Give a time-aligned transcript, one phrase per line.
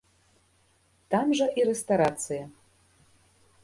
[1.15, 2.43] Там жа і рэстарацыя.